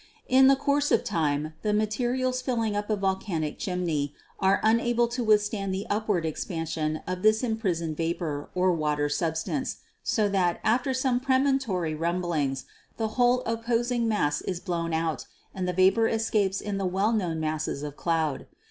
In 0.27 0.47
the 0.47 0.55
course 0.55 0.91
of 0.91 1.03
time 1.03 1.53
the 1.61 1.73
materials 1.73 2.41
filling 2.41 2.75
up 2.75 2.89
a 2.89 2.95
volcanic 2.95 3.59
chimney 3.59 4.15
are 4.39 4.59
unable 4.63 5.07
to 5.09 5.23
withstand 5.23 5.71
the 5.71 5.85
upward 5.91 6.25
expansion 6.25 7.01
of 7.05 7.21
this 7.21 7.43
imprisoned 7.43 7.97
vapor 7.97 8.49
or 8.55 8.71
water 8.73 9.09
substance, 9.09 9.77
so 10.01 10.27
that, 10.27 10.59
after 10.63 10.91
some 10.95 11.19
premonitory 11.19 11.93
rumblings, 11.93 12.65
the 12.97 13.09
whole 13.09 13.41
opposing 13.45 14.07
mass 14.07 14.41
is 14.41 14.59
blown 14.59 14.91
out 14.91 15.27
and 15.53 15.67
the 15.67 15.71
vapor 15.73 16.07
escapes 16.07 16.59
in 16.61 16.79
the 16.79 16.87
well 16.87 17.13
known 17.13 17.39
masses 17.39 17.83
of 17.83 17.95
cloud. 17.95 18.47